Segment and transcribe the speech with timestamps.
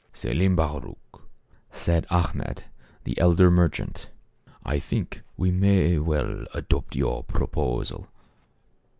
[0.13, 1.21] "Selim Baruch,"
[1.71, 2.63] said Achmed,
[3.03, 4.09] the elder mer chant,"
[4.65, 8.07] I think we may well adopt your proposal."